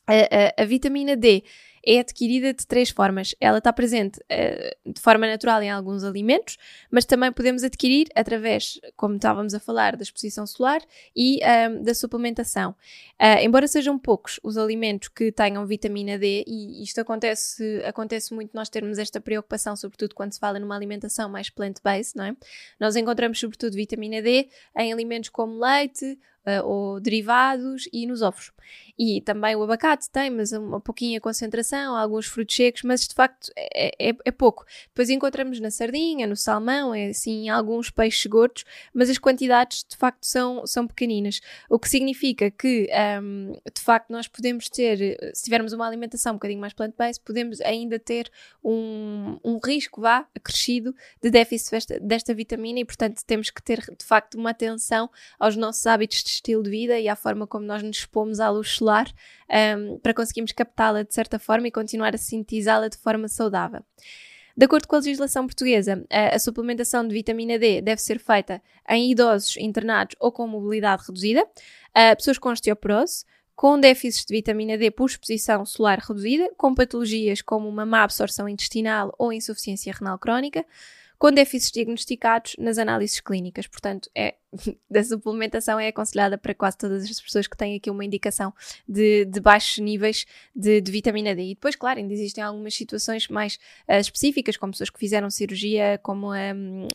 A, 0.06 0.12
a, 0.12 0.62
a, 0.62 0.64
vitamina 0.64 1.16
D 1.16 1.44
é 1.84 2.00
adquirida 2.00 2.52
de 2.52 2.66
três 2.66 2.90
formas. 2.90 3.34
Ela 3.40 3.58
está 3.58 3.72
presente 3.72 4.18
uh, 4.20 4.92
de 4.92 5.00
forma 5.00 5.26
natural 5.26 5.62
em 5.62 5.70
alguns 5.70 6.04
alimentos, 6.04 6.56
mas 6.90 7.04
também 7.04 7.32
podemos 7.32 7.62
adquirir 7.62 8.08
através, 8.14 8.80
como 8.96 9.16
estávamos 9.16 9.54
a 9.54 9.60
falar, 9.60 9.96
da 9.96 10.02
exposição 10.02 10.46
solar 10.46 10.80
e 11.14 11.40
um, 11.70 11.82
da 11.82 11.94
suplementação. 11.94 12.70
Uh, 13.20 13.40
embora 13.42 13.66
sejam 13.66 13.98
poucos 13.98 14.38
os 14.42 14.56
alimentos 14.56 15.08
que 15.08 15.32
tenham 15.32 15.66
vitamina 15.66 16.18
D, 16.18 16.44
e 16.46 16.82
isto 16.82 17.00
acontece, 17.00 17.82
acontece 17.84 18.34
muito 18.34 18.50
nós 18.54 18.68
termos 18.68 18.98
esta 18.98 19.20
preocupação, 19.20 19.76
sobretudo 19.76 20.14
quando 20.14 20.32
se 20.32 20.38
fala 20.40 20.58
numa 20.58 20.76
alimentação 20.76 21.28
mais 21.28 21.50
plant-based, 21.50 22.16
não 22.16 22.24
é? 22.24 22.36
Nós 22.78 22.96
encontramos 22.96 23.38
sobretudo 23.38 23.74
vitamina 23.74 24.22
D 24.22 24.48
em 24.76 24.92
alimentos 24.92 25.30
como 25.30 25.58
leite, 25.58 26.18
uh, 26.46 26.66
ou 26.66 27.00
derivados 27.00 27.88
e 27.92 28.06
nos 28.06 28.22
ovos. 28.22 28.52
E 28.98 29.20
também 29.22 29.56
o 29.56 29.62
abacate 29.62 30.10
tem, 30.10 30.30
mas 30.30 30.52
uma 30.52 30.80
pouquinha 30.80 31.20
concentração, 31.20 31.69
alguns 31.78 32.26
frutos 32.26 32.54
secos, 32.54 32.82
mas 32.82 33.06
de 33.06 33.14
facto 33.14 33.50
é, 33.56 34.10
é, 34.10 34.16
é 34.24 34.30
pouco. 34.30 34.64
Depois 34.88 35.10
encontramos 35.10 35.60
na 35.60 35.70
sardinha, 35.70 36.26
no 36.26 36.36
salmão, 36.36 36.94
é 36.94 37.08
assim, 37.08 37.48
alguns 37.48 37.90
peixes 37.90 38.26
gordos, 38.26 38.64
mas 38.92 39.10
as 39.10 39.18
quantidades 39.18 39.84
de 39.88 39.96
facto 39.96 40.24
são, 40.24 40.66
são 40.66 40.86
pequeninas. 40.86 41.40
O 41.68 41.78
que 41.78 41.88
significa 41.88 42.50
que 42.50 42.88
um, 43.22 43.52
de 43.52 43.80
facto 43.80 44.10
nós 44.10 44.26
podemos 44.26 44.68
ter, 44.68 45.18
se 45.34 45.44
tivermos 45.44 45.72
uma 45.72 45.86
alimentação 45.86 46.32
um 46.32 46.36
bocadinho 46.36 46.60
mais 46.60 46.72
plant-based, 46.72 47.22
podemos 47.24 47.60
ainda 47.60 47.98
ter 47.98 48.30
um, 48.62 49.38
um 49.44 49.58
risco, 49.62 50.00
vá, 50.00 50.26
acrescido 50.34 50.94
de 51.22 51.30
déficit 51.30 51.70
desta, 51.70 52.00
desta 52.00 52.34
vitamina 52.34 52.80
e 52.80 52.84
portanto 52.84 53.22
temos 53.26 53.50
que 53.50 53.62
ter 53.62 53.80
de 53.80 54.04
facto 54.04 54.34
uma 54.34 54.50
atenção 54.50 55.10
aos 55.38 55.56
nossos 55.56 55.86
hábitos 55.86 56.22
de 56.22 56.30
estilo 56.30 56.62
de 56.62 56.70
vida 56.70 56.98
e 56.98 57.08
à 57.08 57.16
forma 57.16 57.46
como 57.46 57.64
nós 57.64 57.82
nos 57.82 57.98
expomos 57.98 58.40
à 58.40 58.50
luz 58.50 58.70
solar 58.70 59.06
um, 59.50 59.98
para 59.98 60.14
conseguirmos 60.14 60.52
captá-la 60.52 61.02
de 61.02 61.12
certa 61.12 61.38
forma 61.38 61.59
e 61.66 61.70
continuar 61.70 62.14
a 62.14 62.18
sintetizá-la 62.18 62.88
de 62.88 62.96
forma 62.96 63.28
saudável. 63.28 63.82
De 64.56 64.64
acordo 64.64 64.86
com 64.86 64.96
a 64.96 64.98
legislação 64.98 65.46
portuguesa, 65.46 66.04
a, 66.10 66.38
suplementação 66.38 67.06
de 67.06 67.14
vitamina 67.14 67.58
D 67.58 67.80
deve 67.80 68.02
ser 68.02 68.18
feita 68.18 68.60
em 68.88 69.10
idosos 69.10 69.56
internados 69.56 70.16
ou 70.20 70.30
com 70.30 70.46
mobilidade 70.46 71.04
reduzida, 71.06 71.46
pessoas 72.16 72.38
com 72.38 72.50
osteoporose, 72.50 73.24
com 73.54 73.78
déficits 73.78 74.24
de 74.24 74.34
vitamina 74.34 74.76
D 74.76 74.90
por 74.90 75.08
exposição 75.08 75.64
solar 75.64 75.98
reduzida, 75.98 76.50
com 76.56 76.74
patologias 76.74 77.42
como 77.42 77.68
uma 77.68 77.86
má 77.86 78.02
absorção 78.02 78.48
intestinal 78.48 79.14
ou 79.18 79.32
insuficiência 79.32 79.92
renal 79.92 80.18
crónica, 80.18 80.64
com 81.20 81.30
déficits 81.30 81.70
diagnosticados 81.70 82.56
nas 82.58 82.78
análises 82.78 83.20
clínicas. 83.20 83.66
Portanto, 83.66 84.08
é, 84.14 84.36
a 84.96 85.04
suplementação 85.04 85.78
é 85.78 85.88
aconselhada 85.88 86.38
para 86.38 86.54
quase 86.54 86.78
todas 86.78 87.04
as 87.04 87.20
pessoas 87.20 87.46
que 87.46 87.54
têm 87.54 87.76
aqui 87.76 87.90
uma 87.90 88.02
indicação 88.02 88.54
de, 88.88 89.26
de 89.26 89.38
baixos 89.38 89.76
níveis 89.80 90.24
de, 90.56 90.80
de, 90.80 90.90
vitamina 90.90 91.34
D. 91.34 91.42
E 91.42 91.54
depois, 91.54 91.76
claro, 91.76 91.98
ainda 91.98 92.14
existem 92.14 92.42
algumas 92.42 92.74
situações 92.74 93.28
mais 93.28 93.56
uh, 93.86 94.00
específicas, 94.00 94.56
como 94.56 94.72
pessoas 94.72 94.88
que 94.88 94.98
fizeram 94.98 95.28
cirurgia, 95.28 96.00
como 96.02 96.32
a, 96.32 96.38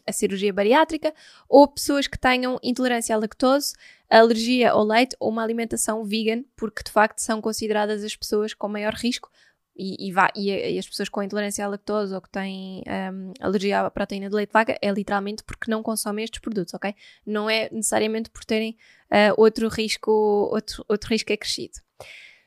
a 0.08 0.12
cirurgia 0.12 0.52
bariátrica, 0.52 1.14
ou 1.48 1.68
pessoas 1.68 2.08
que 2.08 2.18
tenham 2.18 2.60
intolerância 2.64 3.16
à 3.16 3.20
lactose, 3.20 3.74
alergia 4.10 4.72
ao 4.72 4.84
leite 4.84 5.16
ou 5.20 5.30
uma 5.30 5.44
alimentação 5.44 6.04
vegan, 6.04 6.44
porque 6.56 6.82
de 6.82 6.90
facto 6.90 7.20
são 7.20 7.40
consideradas 7.40 8.04
as 8.04 8.16
pessoas 8.16 8.56
com 8.56 8.68
maior 8.68 8.96
risco 8.96 9.30
e, 9.76 10.10
e, 10.10 10.14
e, 10.36 10.74
e, 10.76 10.80
as 10.80 10.88
pessoas 10.88 11.10
com 11.10 11.22
intolerância 11.22 11.66
à 11.66 11.68
lactose 11.68 12.14
ou 12.14 12.22
que 12.22 12.30
têm 12.30 12.84
um, 12.88 13.34
alergia 13.40 13.82
à 13.82 13.92
proteína 13.92 14.30
de 14.30 14.36
leite 14.36 14.54
vaca 14.54 14.78
é 14.82 14.92
literalmente 14.92 15.44
porque 15.44 15.70
não 15.70 15.84
consomem 15.84 16.24
estes 16.24 16.40
produtos, 16.40 16.74
ok? 16.74 16.96
Não 17.26 17.50
é 17.50 17.70
necessariamente 17.72 18.30
por 18.30 18.46
terem 18.46 18.78
uh, 19.12 19.34
outro 19.38 19.68
risco, 19.68 20.12
outro, 20.12 20.86
outro 20.88 21.10
risco 21.10 21.34
acrescido. 21.34 21.80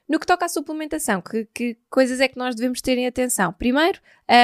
No 0.08 0.18
que 0.18 0.26
toca 0.26 0.47
à 0.47 0.49
suplementação, 0.49 1.20
que, 1.20 1.44
que, 1.52 1.76
coisas 1.90 2.18
é 2.18 2.28
que 2.28 2.38
nós 2.38 2.54
devemos 2.54 2.80
ter 2.80 2.97
em 2.97 3.06
atenção? 3.06 3.52
Primeiro, 3.52 4.00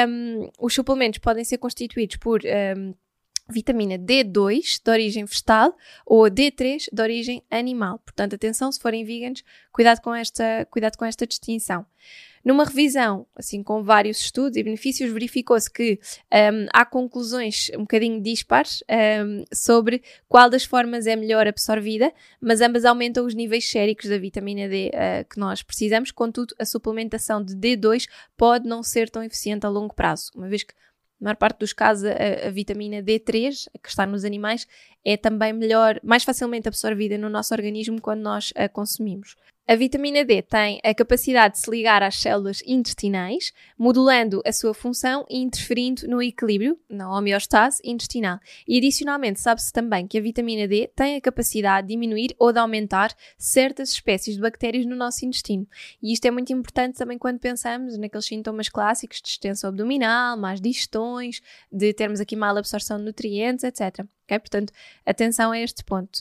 um, 0.06 0.50
os 0.58 0.74
suplementos 0.74 1.18
podem 1.20 1.42
ser 1.42 1.56
constituídos 1.56 2.16
por 2.16 2.42
um, 2.44 2.94
vitamina 3.48 3.98
D2 3.98 4.80
de 4.84 4.90
origem 4.90 5.24
vegetal 5.24 5.74
ou 6.04 6.24
D3 6.24 6.88
de 6.92 7.02
origem 7.02 7.42
animal. 7.50 7.98
Portanto, 8.00 8.34
atenção, 8.34 8.70
se 8.70 8.78
forem 8.78 9.06
veganos, 9.06 9.42
cuidado 9.72 10.02
com 10.02 10.14
esta, 10.14 10.66
cuidado 10.70 10.98
com 10.98 11.04
esta 11.06 11.26
distinção. 11.26 11.86
Numa 12.44 12.64
revisão, 12.64 13.26
assim, 13.34 13.62
com 13.62 13.82
vários 13.82 14.20
estudos 14.20 14.58
e 14.58 14.62
benefícios, 14.62 15.10
verificou-se 15.10 15.70
que 15.70 15.98
um, 16.30 16.66
há 16.74 16.84
conclusões 16.84 17.70
um 17.74 17.80
bocadinho 17.80 18.20
dispares 18.20 18.84
um, 19.24 19.44
sobre 19.50 20.02
qual 20.28 20.50
das 20.50 20.64
formas 20.64 21.06
é 21.06 21.16
melhor 21.16 21.46
absorvida, 21.46 22.12
mas 22.38 22.60
ambas 22.60 22.84
aumentam 22.84 23.24
os 23.24 23.34
níveis 23.34 23.70
séricos 23.70 24.10
da 24.10 24.18
vitamina 24.18 24.68
D 24.68 24.90
uh, 24.90 25.28
que 25.28 25.40
nós 25.40 25.62
precisamos. 25.62 26.10
Contudo, 26.10 26.54
a 26.58 26.66
suplementação 26.66 27.42
de 27.42 27.54
D2 27.56 28.06
pode 28.36 28.68
não 28.68 28.82
ser 28.82 29.08
tão 29.08 29.22
eficiente 29.22 29.64
a 29.64 29.70
longo 29.70 29.94
prazo, 29.94 30.30
uma 30.34 30.48
vez 30.48 30.64
que 30.64 30.74
na 31.20 31.28
maior 31.28 31.36
parte 31.36 31.60
dos 31.60 31.72
casos, 31.72 32.04
a, 32.04 32.48
a, 32.48 32.50
vitamina 32.50 33.02
D3, 33.02 33.68
que 33.82 33.88
está 33.88 34.04
nos 34.04 34.24
animais, 34.24 34.66
é 35.02 35.16
também 35.16 35.54
melhor, 35.54 35.98
mais 36.02 36.24
facilmente 36.24 36.68
absorvida 36.68 37.16
no 37.16 37.30
nosso 37.30 37.54
organismo 37.54 37.98
quando 38.00 38.20
nós 38.20 38.52
a 38.54 38.68
consumimos. 38.68 39.34
A 39.66 39.76
vitamina 39.76 40.26
D 40.26 40.42
tem 40.42 40.78
a 40.84 40.94
capacidade 40.94 41.54
de 41.54 41.60
se 41.60 41.70
ligar 41.70 42.02
às 42.02 42.16
células 42.16 42.62
intestinais, 42.66 43.50
modulando 43.78 44.42
a 44.44 44.52
sua 44.52 44.74
função 44.74 45.24
e 45.26 45.38
interferindo 45.38 46.06
no 46.06 46.20
equilíbrio, 46.20 46.78
na 46.86 47.10
homeostase 47.10 47.80
intestinal. 47.82 48.38
E 48.68 48.76
adicionalmente, 48.76 49.40
sabe-se 49.40 49.72
também 49.72 50.06
que 50.06 50.18
a 50.18 50.20
vitamina 50.20 50.68
D 50.68 50.90
tem 50.94 51.16
a 51.16 51.20
capacidade 51.20 51.86
de 51.86 51.94
diminuir 51.94 52.34
ou 52.38 52.52
de 52.52 52.58
aumentar 52.58 53.16
certas 53.38 53.88
espécies 53.88 54.34
de 54.34 54.42
bactérias 54.42 54.84
no 54.84 54.94
nosso 54.94 55.24
intestino. 55.24 55.66
E 56.02 56.12
isto 56.12 56.26
é 56.26 56.30
muito 56.30 56.52
importante 56.52 56.98
também 56.98 57.16
quando 57.16 57.38
pensamos 57.38 57.96
naqueles 57.96 58.26
sintomas 58.26 58.68
clássicos 58.68 59.22
de 59.22 59.30
extensão 59.30 59.70
abdominal, 59.70 60.36
más 60.36 60.60
digestões, 60.60 61.40
de 61.72 61.94
termos 61.94 62.20
aqui 62.20 62.36
mal 62.36 62.54
absorção 62.54 62.98
de 62.98 63.04
nutrientes, 63.04 63.64
etc. 63.64 64.04
Okay? 64.24 64.38
Portanto, 64.38 64.72
atenção 65.06 65.52
a 65.52 65.58
este 65.58 65.82
ponto. 65.84 66.20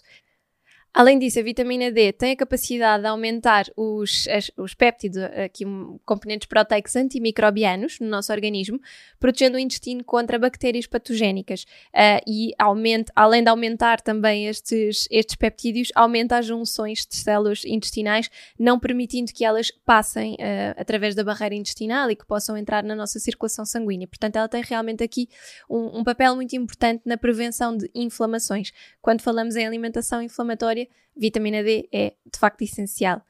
Além 0.94 1.18
disso, 1.18 1.40
a 1.40 1.42
vitamina 1.42 1.92
D 1.92 2.14
tem 2.14 2.34
a 2.34 2.36
capacidade 2.36 3.02
de 3.02 3.10
aumentar 3.10 3.66
os, 3.76 4.28
as, 4.28 4.52
os 4.56 4.76
péptidos, 4.76 5.24
aqui 5.24 5.66
componentes 6.06 6.48
proteicos 6.48 6.96
antimicrobianos 6.96 8.00
no 8.00 8.08
nosso 8.08 8.32
organismo, 8.32 8.80
protegendo 9.20 9.58
o 9.58 9.60
intestino 9.60 10.04
contra 10.04 10.38
bactérias 10.38 10.86
patogénicas. 10.86 11.64
Uh, 11.64 12.22
e 12.28 12.54
aumenta, 12.60 13.12
além 13.16 13.42
de 13.42 13.50
aumentar 13.50 14.02
também 14.02 14.46
estes, 14.48 15.08
estes 15.10 15.36
peptídeos, 15.36 15.90
aumenta 15.96 16.38
as 16.38 16.46
junções 16.46 17.08
de 17.08 17.16
células 17.16 17.66
intestinais, 17.66 18.30
não 18.60 18.80
permitindo 18.80 19.34
que 19.34 19.44
elas 19.44 19.72
passem 19.72 20.34
uh, 20.34 20.76
através 20.78 21.16
da 21.16 21.24
barreira 21.24 21.56
intestinal 21.56 22.12
e 22.12 22.16
que 22.16 22.26
possam 22.26 22.56
entrar 22.56 22.84
na 22.84 22.94
nossa 22.94 23.18
circulação 23.18 23.66
sanguínea. 23.66 24.08
Portanto, 24.08 24.36
ela 24.36 24.48
tem 24.48 24.62
realmente 24.62 25.04
aqui 25.04 25.28
um, 25.68 26.02
um 26.02 26.04
papel 26.04 26.36
muito 26.36 26.56
importante 26.56 27.02
na 27.04 27.18
prevenção 27.18 27.76
de 27.76 27.90
inflamações. 27.96 28.72
Quando 29.02 29.22
falamos 29.22 29.56
em 29.56 29.66
alimentação 29.66 30.22
inflamatória, 30.22 30.83
vitamina 31.16 31.64
D 31.64 31.88
é 31.92 32.14
de 32.26 32.40
facto 32.40 32.62
essencial. 32.64 33.22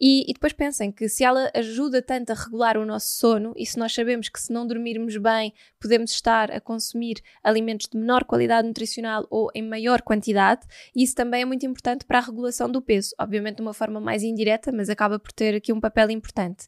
E, 0.00 0.30
e, 0.30 0.32
depois 0.32 0.54
pensem 0.54 0.90
que 0.90 1.08
se 1.10 1.22
ela 1.22 1.50
ajuda 1.54 2.00
tanto 2.00 2.30
a 2.30 2.34
regular 2.34 2.78
o 2.78 2.86
nosso 2.86 3.08
sono, 3.08 3.52
e 3.54 3.66
se 3.66 3.78
nós 3.78 3.92
sabemos 3.92 4.30
que 4.30 4.40
se 4.40 4.50
não 4.50 4.66
dormirmos 4.66 5.16
bem, 5.18 5.52
podemos 5.78 6.10
estar 6.10 6.50
a 6.50 6.58
consumir 6.58 7.20
alimentos 7.44 7.86
de 7.86 7.98
menor 7.98 8.24
qualidade 8.24 8.66
nutricional 8.66 9.26
ou 9.28 9.50
em 9.54 9.62
maior 9.62 10.00
quantidade, 10.00 10.62
isso 10.96 11.14
também 11.14 11.42
é 11.42 11.44
muito 11.44 11.66
importante 11.66 12.06
para 12.06 12.18
a 12.18 12.22
regulação 12.22 12.70
do 12.70 12.80
peso. 12.80 13.14
Obviamente 13.20 13.56
de 13.56 13.62
uma 13.62 13.74
forma 13.74 14.00
mais 14.00 14.22
indireta, 14.22 14.72
mas 14.72 14.88
acaba 14.88 15.18
por 15.18 15.32
ter 15.32 15.54
aqui 15.54 15.70
um 15.70 15.80
papel 15.80 16.10
importante. 16.10 16.66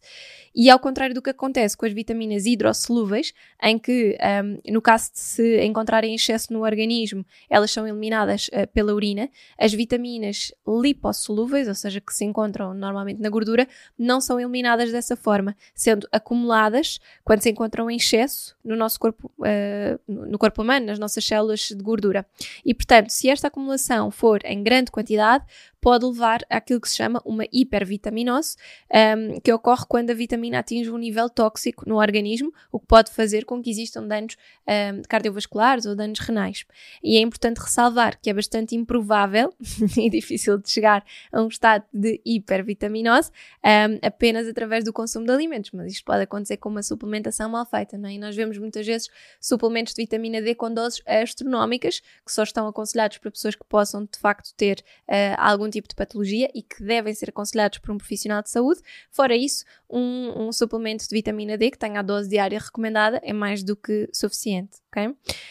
E 0.54 0.68
ao 0.68 0.78
contrário 0.78 1.14
do 1.14 1.22
que 1.22 1.30
acontece 1.30 1.74
com 1.74 1.86
as 1.86 1.92
vitaminas 1.92 2.44
hidrossolúveis, 2.44 3.32
em 3.62 3.78
que, 3.78 4.18
um, 4.44 4.72
no 4.72 4.82
caso 4.82 5.12
de 5.12 5.20
se 5.20 5.64
encontrarem 5.64 6.14
excesso 6.14 6.52
no 6.52 6.62
organismo, 6.62 7.24
elas 7.48 7.70
são 7.70 7.86
eliminadas 7.86 8.48
uh, 8.48 8.66
pela 8.74 8.92
urina, 8.92 9.30
as 9.58 9.72
vitaminas 9.72 10.52
lipossolúveis, 10.66 11.66
ou 11.68 11.74
seja, 11.74 12.00
que 12.00 12.12
se 12.12 12.24
encontram 12.24 12.74
normalmente 12.74 13.21
na 13.22 13.30
gordura, 13.30 13.66
não 13.98 14.20
são 14.20 14.38
eliminadas 14.38 14.92
dessa 14.92 15.16
forma, 15.16 15.56
sendo 15.74 16.06
acumuladas 16.12 16.98
quando 17.24 17.42
se 17.42 17.50
encontram 17.50 17.90
em 17.90 17.96
excesso 17.96 18.56
no 18.64 18.76
nosso 18.76 18.98
corpo, 18.98 19.30
uh, 19.38 20.00
no 20.06 20.38
corpo 20.38 20.62
humano, 20.62 20.86
nas 20.86 20.98
nossas 20.98 21.24
células 21.24 21.60
de 21.60 21.82
gordura. 21.82 22.26
E, 22.64 22.74
portanto, 22.74 23.10
se 23.10 23.28
esta 23.28 23.48
acumulação 23.48 24.10
for 24.10 24.40
em 24.44 24.62
grande 24.62 24.90
quantidade, 24.90 25.44
pode 25.82 26.06
levar 26.06 26.42
àquilo 26.48 26.80
que 26.80 26.88
se 26.88 26.96
chama 26.96 27.20
uma 27.24 27.44
hipervitaminose, 27.52 28.56
um, 28.88 29.40
que 29.40 29.52
ocorre 29.52 29.84
quando 29.88 30.10
a 30.10 30.14
vitamina 30.14 30.60
atinge 30.60 30.88
um 30.88 30.96
nível 30.96 31.28
tóxico 31.28 31.86
no 31.88 31.96
organismo, 31.96 32.54
o 32.70 32.78
que 32.78 32.86
pode 32.86 33.10
fazer 33.10 33.44
com 33.44 33.60
que 33.60 33.68
existam 33.68 34.06
danos 34.06 34.36
um, 34.68 35.02
cardiovasculares 35.08 35.84
ou 35.84 35.96
danos 35.96 36.20
renais. 36.20 36.64
E 37.02 37.16
é 37.16 37.20
importante 37.20 37.58
ressalvar 37.58 38.16
que 38.22 38.30
é 38.30 38.32
bastante 38.32 38.76
improvável 38.76 39.52
e 39.98 40.08
difícil 40.08 40.56
de 40.56 40.70
chegar 40.70 41.04
a 41.32 41.42
um 41.42 41.48
estado 41.48 41.84
de 41.92 42.20
hipervitaminose 42.24 43.32
um, 43.64 44.06
apenas 44.06 44.46
através 44.46 44.84
do 44.84 44.92
consumo 44.92 45.26
de 45.26 45.32
alimentos, 45.32 45.72
mas 45.72 45.94
isto 45.94 46.04
pode 46.04 46.22
acontecer 46.22 46.58
com 46.58 46.68
uma 46.68 46.84
suplementação 46.84 47.50
mal 47.50 47.66
feita, 47.66 47.98
não 47.98 48.08
é? 48.08 48.12
E 48.12 48.18
nós 48.18 48.36
vemos 48.36 48.56
muitas 48.56 48.86
vezes 48.86 49.08
suplementos 49.40 49.94
de 49.94 50.02
vitamina 50.02 50.40
D 50.40 50.54
com 50.54 50.72
doses 50.72 51.02
astronómicas, 51.04 51.98
que 52.24 52.32
só 52.32 52.44
estão 52.44 52.68
aconselhados 52.68 53.18
para 53.18 53.32
pessoas 53.32 53.56
que 53.56 53.64
possam 53.64 54.04
de 54.04 54.16
facto 54.16 54.54
ter 54.54 54.78
uh, 55.08 55.34
algum 55.38 55.71
tipo 55.72 55.88
de 55.88 55.94
patologia 55.94 56.48
e 56.54 56.62
que 56.62 56.82
devem 56.82 57.12
ser 57.14 57.30
aconselhados 57.30 57.78
por 57.78 57.90
um 57.90 57.98
profissional 57.98 58.42
de 58.42 58.50
saúde. 58.50 58.80
Fora 59.10 59.34
isso, 59.34 59.64
um, 59.90 60.46
um 60.46 60.52
suplemento 60.52 61.08
de 61.08 61.14
vitamina 61.14 61.58
D 61.58 61.70
que 61.70 61.78
tenha 61.78 61.98
a 61.98 62.02
dose 62.02 62.28
diária 62.28 62.58
recomendada 62.58 63.20
é 63.24 63.32
mais 63.32 63.62
do 63.62 63.74
que 63.74 64.08
suficiente? 64.12 64.82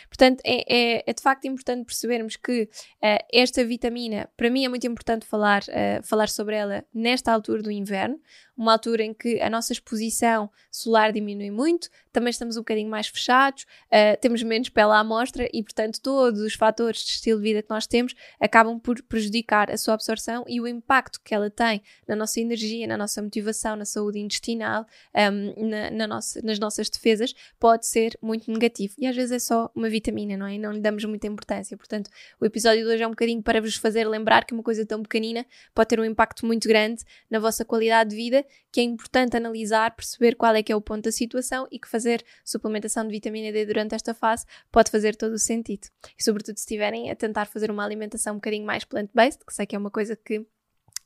Portanto, 0.07 0.39
é, 0.45 0.99
é, 0.99 1.03
é 1.07 1.13
de 1.13 1.21
facto 1.21 1.45
importante 1.45 1.83
percebermos 1.85 2.35
que 2.35 2.63
uh, 2.63 3.25
esta 3.33 3.65
vitamina, 3.65 4.29
para 4.37 4.51
mim 4.51 4.65
é 4.65 4.69
muito 4.69 4.85
importante 4.85 5.25
falar, 5.25 5.63
uh, 5.63 6.05
falar 6.05 6.29
sobre 6.29 6.55
ela 6.55 6.85
nesta 6.93 7.31
altura 7.31 7.63
do 7.63 7.71
inverno, 7.71 8.19
uma 8.55 8.73
altura 8.73 9.03
em 9.03 9.13
que 9.13 9.41
a 9.41 9.49
nossa 9.49 9.73
exposição 9.73 10.49
solar 10.71 11.11
diminui 11.11 11.49
muito, 11.49 11.89
também 12.11 12.29
estamos 12.29 12.55
um 12.55 12.59
bocadinho 12.59 12.89
mais 12.89 13.07
fechados, 13.07 13.63
uh, 13.87 14.19
temos 14.21 14.43
menos 14.43 14.69
pele 14.69 14.91
à 14.91 15.03
mostra 15.03 15.49
e, 15.51 15.63
portanto, 15.63 15.99
todos 16.01 16.39
os 16.41 16.53
fatores 16.53 17.03
de 17.03 17.09
estilo 17.09 17.39
de 17.39 17.43
vida 17.43 17.63
que 17.63 17.69
nós 17.69 17.87
temos 17.87 18.13
acabam 18.39 18.79
por 18.79 19.01
prejudicar 19.03 19.71
a 19.71 19.77
sua 19.77 19.95
absorção 19.95 20.10
e 20.47 20.59
o 20.59 20.67
impacto 20.67 21.19
que 21.23 21.33
ela 21.33 21.49
tem 21.49 21.81
na 22.07 22.15
nossa 22.15 22.39
energia, 22.39 22.87
na 22.87 22.97
nossa 22.97 23.21
motivação, 23.21 23.75
na 23.75 23.85
saúde 23.85 24.19
intestinal, 24.19 24.85
um, 25.15 25.69
na, 25.69 25.91
na 25.91 26.07
nossa, 26.07 26.41
nas 26.41 26.59
nossas 26.59 26.89
defesas, 26.89 27.33
pode 27.59 27.85
ser 27.87 28.17
muito 28.21 28.51
negativo. 28.51 28.93
E 28.97 29.07
às 29.07 29.15
vezes 29.15 29.31
é 29.31 29.39
só 29.39 29.71
uma 29.75 29.89
vitamina, 29.89 30.37
não 30.37 30.45
é? 30.45 30.55
E 30.55 30.59
não 30.59 30.71
lhe 30.71 30.79
damos 30.79 31.03
muita 31.05 31.27
importância. 31.27 31.77
Portanto, 31.77 32.09
o 32.39 32.45
episódio 32.45 32.83
de 32.83 32.89
hoje 32.89 33.03
é 33.03 33.07
um 33.07 33.11
bocadinho 33.11 33.41
para 33.41 33.61
vos 33.61 33.75
fazer 33.75 34.07
lembrar 34.07 34.45
que 34.45 34.53
uma 34.53 34.63
coisa 34.63 34.85
tão 34.85 35.01
pequenina 35.01 35.45
pode 35.73 35.89
ter 35.89 35.99
um 35.99 36.05
impacto 36.05 36.45
muito 36.45 36.67
grande 36.67 37.03
na 37.29 37.39
vossa 37.39 37.63
qualidade 37.63 38.11
de 38.11 38.15
vida 38.15 38.45
que 38.71 38.79
é 38.79 38.83
importante 38.83 39.35
analisar, 39.35 39.93
perceber 39.95 40.35
qual 40.35 40.55
é 40.55 40.63
que 40.63 40.71
é 40.71 40.75
o 40.75 40.81
ponto 40.81 41.03
da 41.03 41.11
situação 41.11 41.67
e 41.69 41.77
que 41.77 41.87
fazer 41.87 42.23
suplementação 42.45 43.05
de 43.05 43.11
vitamina 43.11 43.51
D 43.51 43.65
durante 43.65 43.93
esta 43.93 44.13
fase 44.13 44.45
pode 44.71 44.89
fazer 44.89 45.15
todo 45.15 45.33
o 45.33 45.39
sentido. 45.39 45.87
E 46.17 46.23
sobretudo 46.23 46.57
se 46.57 46.63
estiverem 46.63 47.11
a 47.11 47.15
tentar 47.15 47.45
fazer 47.45 47.69
uma 47.69 47.83
alimentação 47.83 48.33
um 48.33 48.37
bocadinho 48.37 48.65
mais 48.65 48.85
plant-based, 48.85 49.43
que 49.45 49.53
sei 49.53 49.65
que 49.65 49.75
é 49.75 49.79
uma 49.79 49.91
coisa 50.01 50.15
que 50.15 50.45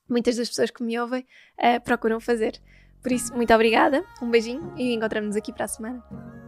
muitas 0.09 0.37
das 0.37 0.47
pessoas 0.47 0.71
que 0.71 0.83
me 0.83 0.97
ouvem 0.97 1.25
uh, 1.59 1.83
procuram 1.83 2.19
fazer. 2.19 2.61
Por 3.01 3.11
isso, 3.11 3.35
muito 3.35 3.53
obrigada, 3.53 4.03
um 4.21 4.31
beijinho 4.31 4.73
e 4.77 4.93
encontramos-nos 4.93 5.35
aqui 5.35 5.53
para 5.53 5.65
a 5.65 5.67
semana. 5.67 6.44